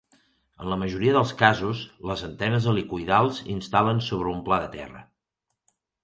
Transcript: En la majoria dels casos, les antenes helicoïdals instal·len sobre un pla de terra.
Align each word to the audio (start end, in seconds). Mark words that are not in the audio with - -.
En 0.63 0.69
la 0.71 0.75
majoria 0.83 1.11
dels 1.17 1.33
casos, 1.41 1.81
les 2.11 2.23
antenes 2.27 2.65
helicoïdals 2.71 3.41
instal·len 3.57 4.01
sobre 4.07 4.31
un 4.37 4.39
pla 4.49 4.59
de 4.65 4.71
terra. 4.77 5.03